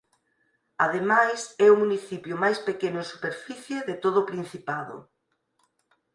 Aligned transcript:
Ademais 0.85 1.39
é 1.65 1.67
o 1.71 1.79
municipio 1.83 2.35
máis 2.43 2.59
pequeno 2.67 2.97
en 3.03 3.07
superficie 3.13 3.77
de 3.89 3.95
todo 4.03 4.17
o 4.19 4.27
principado. 4.31 4.95